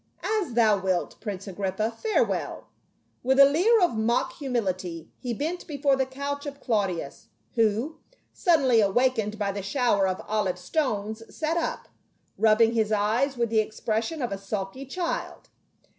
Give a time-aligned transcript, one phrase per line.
[0.23, 2.65] "As thou wilt, Prince Agrippa; farewell."
[3.21, 7.99] With a leer of mock humility he bent before the couch of Clau dius who,
[8.33, 11.87] suddenly awakened by the shower of olive stones, sat up,
[12.35, 15.49] rubbing his eyes with the expression of a sulky child.